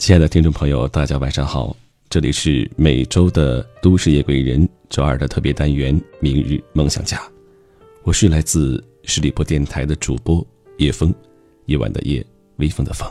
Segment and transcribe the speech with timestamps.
[0.00, 1.76] 亲爱的听众朋友，大家晚上好，
[2.08, 7.18] 这里是每周的都市夜归人周二的特别单元《明日梦想家》，
[8.02, 10.44] 我是来自十里铺电台的主播
[10.78, 11.14] 叶风，
[11.66, 12.24] 夜晚的夜，
[12.56, 13.06] 微风的风。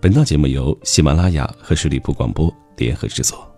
[0.00, 3.52] 本档节目由喜马拉雅和十里铺广播联合制作。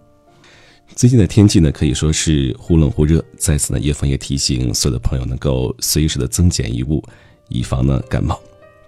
[0.97, 7.05] 最近的天气呢，可以说是忽冷忽热，在此呢，叶峰也提醒所有的朋友能够随时的增减衣物，
[7.51, 8.41] 以防呢感冒。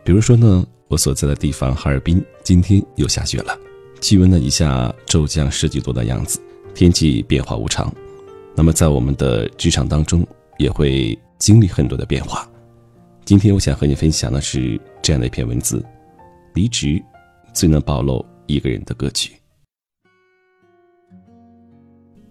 [0.02, 0.66] 比如说呢。
[0.90, 3.56] 我所在的地方哈尔滨今天又下雪了，
[4.00, 6.40] 气温呢一下骤降十几度的样子，
[6.74, 7.92] 天气变化无常。
[8.56, 10.26] 那么在我们的职场当中
[10.58, 12.48] 也会经历很多的变化。
[13.24, 15.84] 今天我想和你分享的是这样的一篇文字：
[16.54, 17.00] 离职
[17.54, 19.30] 最能暴露一个人的格局。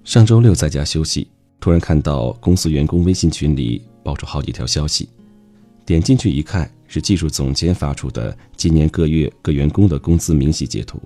[0.04, 5.08] 上周六在家休息，突然看到公司员工微信群里爆出好几条消息，
[5.86, 6.70] 点进去一看。
[6.90, 11.02] 是技术总监发出的今年各月各员工的工资明细截图。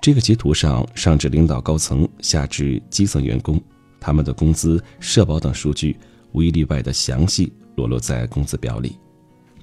[0.00, 3.60] 这个截图上，上至领导高层，下至基层员工，
[3.98, 5.96] 他们的工资、社保等数据
[6.32, 8.96] 无一例外的详细裸露在工资表里。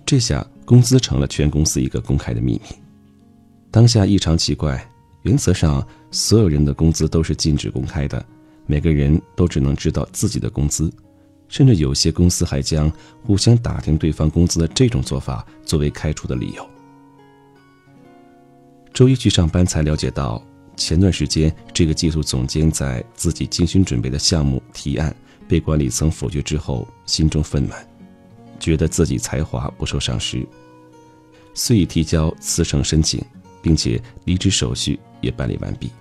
[0.05, 2.61] 这下工资成了全公司一个公开的秘密。
[3.71, 4.85] 当下异常奇怪，
[5.21, 8.23] 原则上所有人的工资都是禁止公开的，
[8.65, 10.91] 每个人都只能知道自己的工资。
[11.47, 12.91] 甚至有些公司还将
[13.23, 16.67] 互相打听对方工资的这种做法作为开除的理由。
[18.93, 20.41] 周一去上班才了解到，
[20.77, 25.15] 前段时间这个技术总监在自己精心准备的项目提案
[25.47, 27.73] 被管理层否决之后，心中愤懑，
[28.59, 30.47] 觉得自己才华不受赏识，
[31.53, 33.23] 遂已提交辞呈申请，
[33.61, 35.91] 并且离职手续也办理完毕。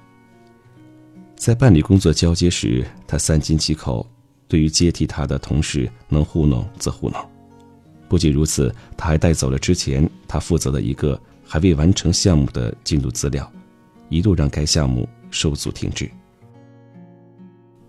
[1.37, 4.09] 在办理工作交接时，他三缄其口。
[4.55, 7.19] 对于接替他的同事，能糊弄则糊弄。
[8.09, 13.53] 不仅如此，他还带走了之前他负责的一个还未完成项目的进度资料，
[14.09, 16.09] 一度让该项目受阻停滞。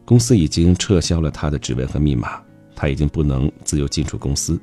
[0.06, 2.42] 公司已经撤销了他的指纹和密码，
[2.76, 4.60] 他已经不能自由进出公司。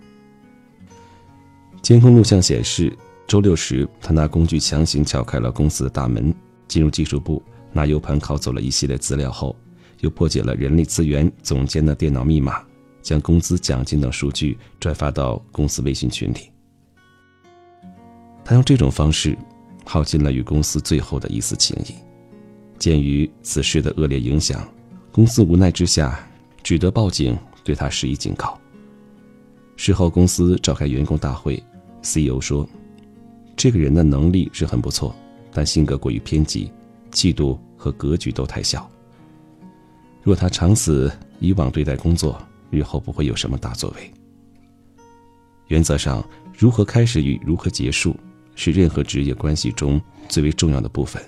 [1.82, 2.92] 监控录像显示，
[3.28, 6.34] 周六时他拿工具强行撬开了公司的大门，
[6.66, 9.54] 进入技术部，拿 U 盘拷走了一系列资料后。
[10.02, 12.62] 又破解了人力资源总监的电脑密码，
[13.00, 16.50] 将工资、奖金等数据转发到公司微信群里。
[18.44, 19.38] 他用这种方式
[19.84, 21.94] 耗尽了与公司最后的一丝情谊。
[22.78, 24.68] 鉴于此事的恶劣影响，
[25.12, 26.18] 公司无奈之下
[26.64, 28.58] 只得报警，对他施以警告。
[29.76, 31.62] 事后，公司召开员工大会
[32.02, 32.68] ，CEO 说
[33.56, 35.14] ：“这个人的能力是很不错，
[35.52, 36.72] 但性格过于偏激，
[37.12, 38.90] 气度和格局都太小。”
[40.22, 42.40] 若他长此以往对待工作，
[42.70, 44.12] 日后不会有什么大作为。
[45.66, 46.24] 原则上，
[46.56, 48.16] 如何开始与如何结束，
[48.54, 51.20] 是任何职业关系中最为重要的部分。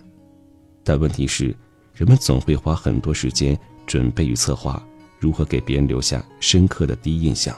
[0.84, 1.54] 但问题是，
[1.93, 4.81] 人们总会花很多时间准备与策划
[5.19, 7.56] 如何给别人留下深刻的第一印象，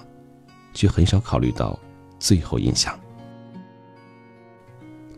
[0.72, 1.78] 却很少考虑到
[2.19, 2.98] 最后印象。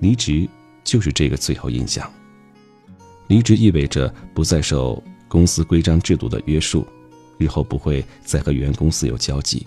[0.01, 0.49] 离职
[0.83, 2.11] 就是这个最后印象。
[3.29, 5.01] 离职意味着不再受。
[5.29, 6.87] 公司规章制度的约束，
[7.37, 9.67] 日后不会再和原公司有交集，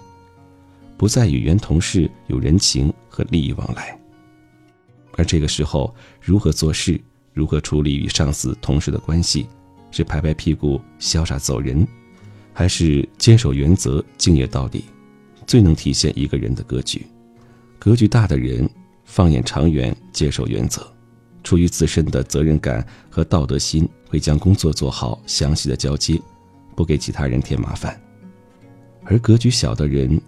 [0.98, 3.98] 不再与原同事有人情和利益往来。
[5.14, 7.00] 而这个时候，如何做事，
[7.34, 9.46] 如何处理与上司、同事的关系，
[9.92, 11.88] 是拍拍屁股潇洒走人，
[12.54, 14.86] 还是坚守原则、敬业到底，
[15.46, 17.06] 最能体现一个人的格局。
[17.78, 18.70] 格局大的人，
[19.06, 20.92] 放眼长远，坚守原则。
[21.44, 26.22] 出于自身的责任感和道德心，会将工作做好，详细的交接，
[26.76, 28.00] 不给其他人添麻烦。
[29.04, 30.22] 而格局小的人，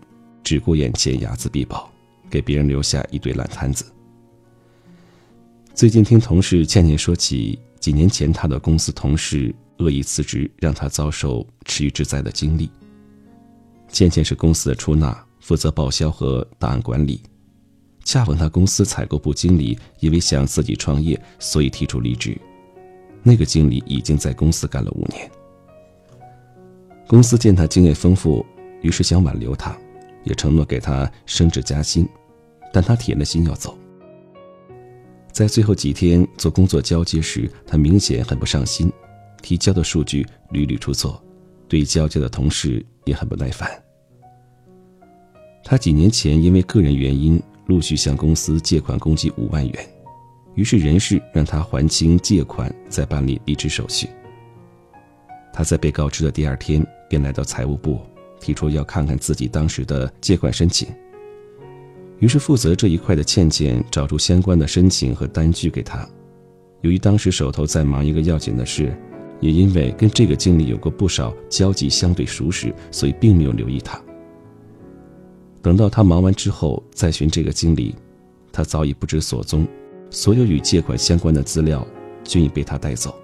[0.44, 1.91] 只顾眼前，睚眦必报，
[2.29, 3.85] 给别人留下一堆烂摊子。
[5.74, 12.69] 最近听同事倩倩说起几年前她的公司同事恶意辞职，让她遭受池鱼之灾的经历。
[13.89, 17.21] 倩倩是公司的出纳，负责报销和档案管理。
[18.13, 22.39] 恰逢他公司采购部经理因为想自己创业，所以提出离职。
[23.24, 25.27] 那个经理已经在公司干了五年。
[27.07, 28.45] 公司见他经验丰富，
[28.83, 29.75] 于是想挽留他，
[30.25, 32.07] 也承诺给他升职加薪，
[32.71, 33.75] 但他铁了心要走。
[35.31, 38.94] 在最后几天做工作交接时，他明显很不上心，
[39.42, 41.19] 提交的数据屡屡出错，
[41.68, 43.68] 对交接的同事也很不耐烦。
[45.63, 47.42] 他几年前因为个人原因。
[47.68, 49.89] 陆续向公司借款共计五万元，
[50.56, 54.07] 于是人事让他还清借款，再办理离职手续。
[55.54, 58.01] 他在被告知的第二天便来到财务部，
[58.39, 60.88] 提出要看看自己当时的借款申请。
[62.19, 66.07] 于是负责这一块的倩倩找出相关的申请和单据给他。
[66.81, 68.94] 由于当时手头在忙一个要紧的事，
[69.39, 74.02] 也因为跟这个经理有过不少交际，相对熟识，所以并没有留意他。
[75.63, 77.95] 等到他忙完之后再寻这个经理，
[78.51, 79.65] 他早已不知所踪，
[80.10, 81.88] 所有与借款相关的资料
[82.25, 83.15] 均已被他带走。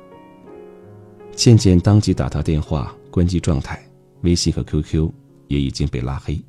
[1.35, 3.85] 倩倩当即打他电话，关机状态，
[4.21, 5.11] 微信和 QQ
[5.49, 6.41] 也已经被拉黑。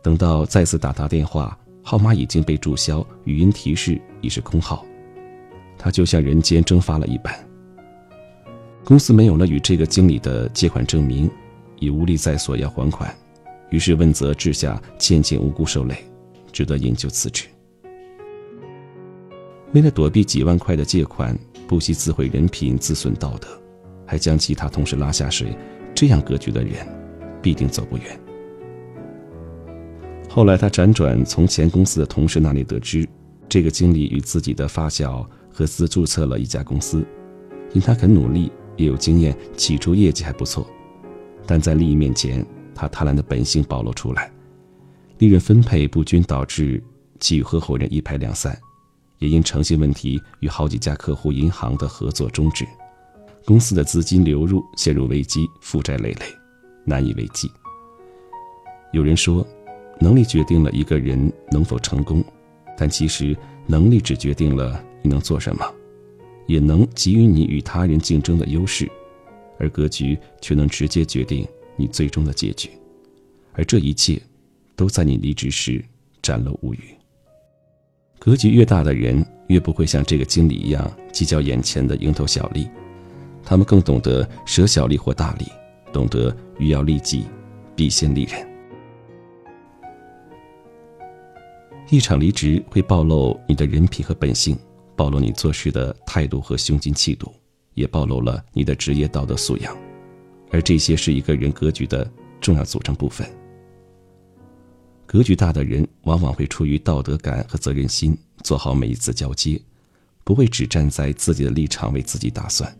[0.00, 4.86] 等到再次打他电话，号码已经被注销，语音提示已是空号，
[5.76, 7.34] 他就像人间蒸发了一般。
[8.84, 11.28] 公司没有了与这个经理的借款证明，
[11.80, 13.12] 已无力再索要还款，
[13.70, 15.96] 于是问责之下，渐渐无辜受累，
[16.52, 17.46] 只得引咎辞职。
[19.72, 21.36] 为了躲避几万块的借款，
[21.66, 23.48] 不惜自毁人品、自损道德，
[24.06, 25.56] 还将其他同事拉下水，
[25.94, 26.86] 这样格局的人，
[27.42, 28.18] 必定走不远。
[30.28, 33.06] 后来，他辗转从前公司的同事那里得知，
[33.48, 37.04] 这个经理与自己的发小合资注册了一家公司。
[37.72, 40.66] 因他肯努力，也有经验，起初业绩还不错，
[41.46, 42.46] 但在利益面前，
[42.76, 44.30] 他贪婪的本性暴露出来，
[45.18, 46.80] 利润分配不均，导致
[47.18, 48.56] 其与合伙人一拍两散，
[49.18, 52.64] 也因诚信问题与好几家客户银行的合作终止，
[53.44, 56.26] 公司的资金流入陷入危机，负债累累，
[56.84, 57.50] 难以为继。
[58.92, 59.44] 有人说。
[59.98, 62.22] 能力决定了一个人能否成功，
[62.76, 63.34] 但其实
[63.66, 65.64] 能力只决定了你能做什么，
[66.46, 68.86] 也能给予你与他人竞争的优势，
[69.58, 72.70] 而格局却能直接决定你最终的结局。
[73.52, 74.20] 而这一切，
[74.74, 75.82] 都在你离职时
[76.20, 76.80] 展露无余。
[78.18, 82.68] 格局越大的人，越不会像这个经理一样计较眼前的蝇头小利，
[83.44, 85.46] 他们更懂得舍小利或大利，
[85.92, 87.24] 懂得欲要利己，
[87.76, 88.46] 必先利人。
[91.88, 94.58] 一场离职会暴露你的人品和本性，
[94.96, 97.32] 暴露你做事的态度和胸襟气度，
[97.74, 99.76] 也暴露了你的职业道德素养，
[100.56, 102.10] 而这些是一个人格局的
[102.40, 103.30] 重要组成部分。
[105.04, 109.60] 格局大的人往往会出于道德感和责任心做好每一次交接，
[110.24, 112.74] 不会只站在自己的立场为自己打算，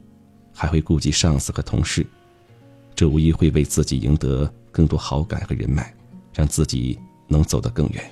[0.55, 2.07] 还会顾及上司和同事，
[2.95, 5.95] 这无疑会为自己赢得更多好感和人脉，
[6.33, 8.03] 让自己能走得更远。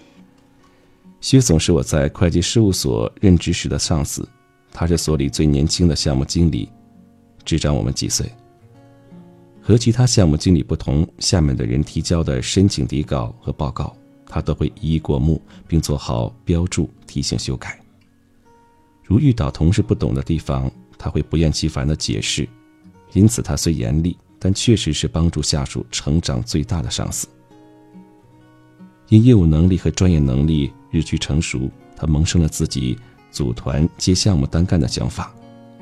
[1.22, 4.28] 薛总是我在会计事务所任职时的上司，
[4.70, 6.68] 他是所里最年轻的项目经理，
[7.46, 8.30] 只长我们几岁。
[9.66, 13.96] 和其他项目经理不同，下面的人提交的申请底稿和报告，
[14.26, 17.80] 他都会一一过目，并做好标注、提醒修改。
[19.02, 22.46] 如遇到同事不懂的地方，他会不厌其烦地解释。
[23.14, 27.26] 因此，他虽严厉，但确实是帮助下属成长最大的上司。
[29.08, 32.98] 因业务能力和专业能力日趋成熟，他萌生了自己
[33.30, 35.34] 组团接项目单干的想法，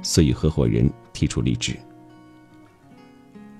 [0.02, 1.76] 遂与合伙人提出离职。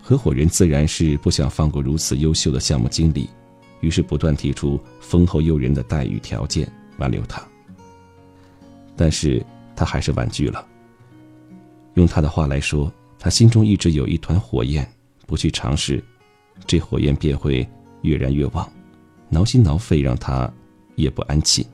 [0.05, 3.31] 合伙人自然是不想放过如此优秀的项目经理，
[3.81, 7.41] 于是不断提出丰厚诱人的待遇条件挽留他。
[8.97, 9.45] 但是
[9.77, 10.67] 他还是婉拒了。
[11.95, 14.87] 用他的话来说，他心中一直有一团火焰，
[15.25, 16.03] 不去尝试，
[16.67, 17.67] 这火焰便会
[18.01, 18.71] 越燃越旺。
[19.29, 20.53] 挠心挠肺，让他
[20.97, 21.65] 夜不安寝。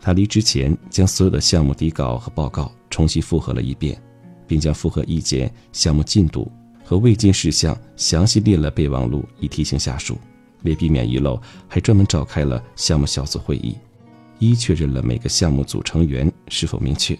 [0.00, 4.00] 他离职前将所有的项目底稿和报告重新复核了一遍，
[4.46, 6.50] 并将复核意见、项目进度
[6.86, 10.16] 和未尽事项详细列了备忘录，以提醒下属。
[10.62, 13.76] 为避免遗漏，还专门召开了项目小组会议，
[14.38, 17.18] 一确认了每个项目组成员是否明确。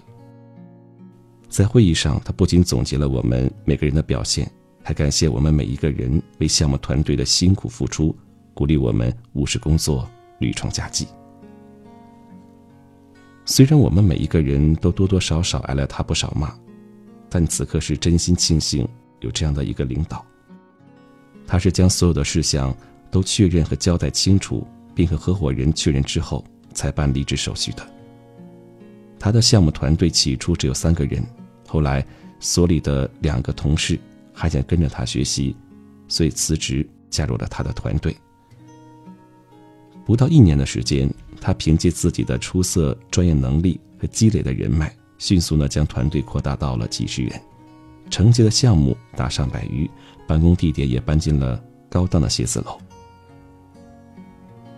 [1.49, 4.49] 在会议上，他不仅总结了我们每个人的表现，
[4.85, 8.17] 还感谢我们每一个人为项目团队的辛苦付出。
[8.55, 10.09] 鼓励我们务实工作，
[10.39, 11.09] 屡创佳绩。
[13.45, 16.55] 虽然我们每一个人都多多少少挨了他不少骂，
[17.29, 18.89] 但此刻是真心庆幸
[19.27, 20.25] 有这样的一个领导。
[21.47, 22.75] 他是将所有的事项
[23.11, 27.87] 都确认和交代清楚，并和合伙人确认之后才办离职手续的。
[29.19, 31.23] 他的项目团队起初只有三个人，
[31.67, 32.05] 后来
[32.41, 33.99] 所里的两个同事
[34.33, 35.57] 还想跟着他学习，
[36.09, 38.17] 所以辞职加入了他的团队。
[40.05, 47.41] 不到一年的时间，他凭借自己的出色专业能力和积累的人脉，迅速呢将团队扩大到了几十人，
[48.11, 49.91] 承接的项目达上百余，
[50.27, 52.79] 办公地点也搬进了高档的写字楼。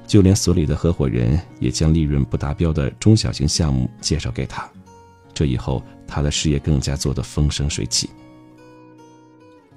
[0.06, 4.66] 就连所里的合伙人也将利润不达标的中小型项目介绍给他，
[5.34, 8.08] 这以后他的事业更加做得风生水起。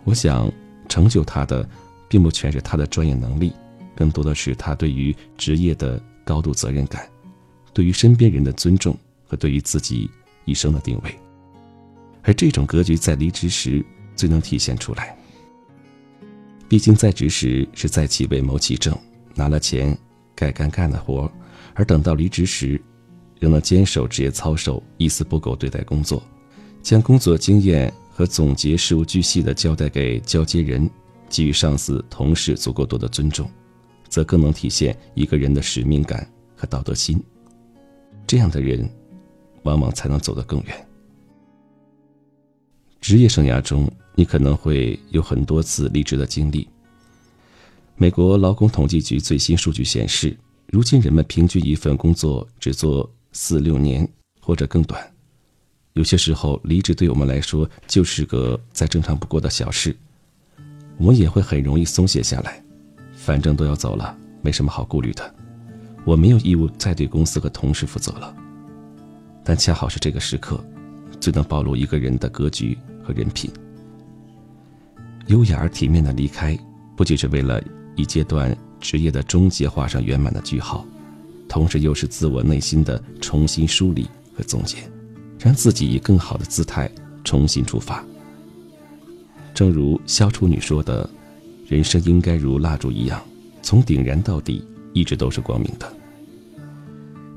[0.05, 0.51] 我想，
[0.88, 1.67] 成就他的，
[2.08, 3.51] 并不全是他的专业能力。
[3.93, 7.08] 更多的是他对于职业的高度责任感，
[7.74, 10.10] 对于身边人的尊重和对于自己
[10.46, 11.20] 一生的定位。
[12.23, 13.85] 而这种格局在离职时
[14.15, 15.17] 最能体现出来。
[16.67, 18.97] 毕竟在职时是在其位谋其政，
[19.35, 19.97] 拿了钱
[20.35, 21.31] 该干干的活
[21.73, 22.81] 而等到离职时，
[23.39, 26.23] 仍能坚守职业操守，一丝不苟对待工作，
[26.81, 30.89] 将工作经验和总结事无巨细的交代给交接人，
[31.29, 33.49] 给予上司、同事足够多的尊重。
[34.09, 37.23] 则更能体现一个人的使命感和道德心。
[38.27, 38.93] 这样的人，
[39.63, 40.87] 往往才能走得更远。
[43.01, 46.70] 职业生涯中，你可能会有很多次离职的经历。
[47.96, 54.08] 美国劳工统计局最新数据显示，如今人们平均一份工作只做四六年
[54.39, 55.03] 或者更短。
[55.93, 59.96] 有些时候，离职对我们来说就是个再正常不过的小事，
[60.98, 62.63] 我们也会很容易松懈下来。
[63.15, 65.36] 反正都要走了，没什么好顾虑的。
[66.05, 68.36] 我没有义务再对公司和同事负责了。
[69.43, 70.63] 但恰好是这个时刻，
[71.20, 73.51] 最能暴露一个人的格局和人品。
[75.27, 76.58] 优雅而体面的离开，
[76.96, 77.62] 不仅是为了
[77.96, 80.86] 一阶段职业的终结画上圆满的句号，
[81.48, 84.77] 同时又是自我内心的重新梳理和总结，
[85.39, 86.89] 让自己以更好的姿态
[87.24, 88.03] 重新出发。
[89.53, 91.10] 正如萧楚女说的。
[91.67, 93.24] 人生应该如蜡烛一样，
[93.62, 95.89] 从点燃到底，一直都是光明的。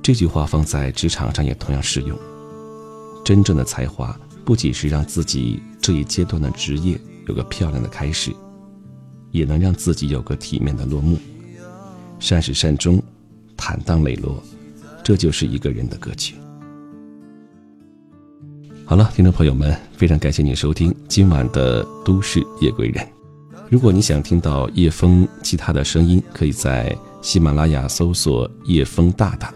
[0.02, 2.18] 这句话放在职场上也同样适用。
[3.24, 8.30] 真正的才华，不仅是让自己这一阶段的职业有个漂亮的开始，
[9.30, 11.18] 也能让自己有个体面的落幕。
[12.18, 13.02] 善始善终，
[13.56, 14.42] 坦荡磊落，
[15.02, 16.34] 这就是一个人的格局。
[18.84, 23.02] 好了，听众朋友们，非常感谢您收听今晚的《都市夜归人》。
[23.70, 29.52] 如果你想听到叶枫其他的声音，可以在喜马拉雅搜索“叶枫大大”，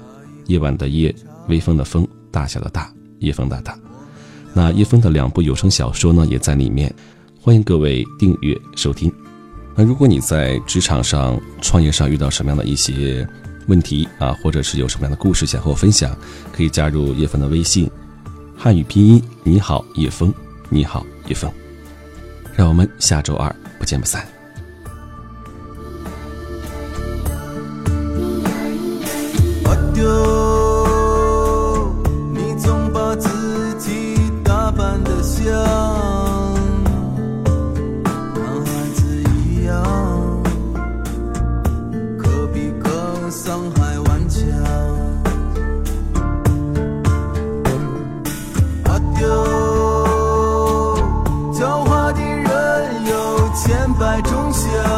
[0.49, 1.14] 夜晚的夜，
[1.49, 3.78] 微风的风，大小的大，叶枫大大。
[4.55, 6.93] 那叶峰的两部有声小说呢也在里面
[7.40, 9.12] 欢迎各位订阅收听。
[9.75, 13.26] 那如果你在职场上创业上遇到什么样的一些
[13.69, 16.17] 问题啊或者是有什么样的故事想和我分享
[16.52, 17.88] 可以加入叶峰的微信
[18.57, 20.33] 汉语拼音你好叶峰
[20.69, 21.50] 你好叶峰。
[22.57, 24.26] 让我们下周二不见不散。
[53.99, 54.98] 百种香